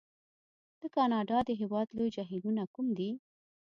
د 0.81 0.81
کانادا 0.95 1.37
د 1.45 1.49
هېواد 1.61 1.87
لوی 1.97 2.09
جهیلونه 2.15 2.63
کوم 2.73 2.87
دي؟ 2.97 3.09